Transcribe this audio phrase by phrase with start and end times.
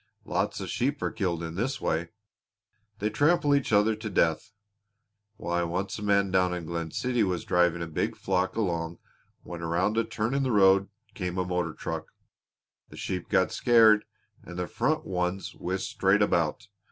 [0.25, 2.09] Lots of sheep are killed in this way.
[2.97, 4.51] They trample each other to death.
[5.37, 8.97] Why, once a man down in Glen City was driving a big flock along
[9.43, 12.07] when around a turn in the road came a motor truck.
[12.89, 14.05] The sheep got scared
[14.41, 16.65] and the front ones whisked straight about.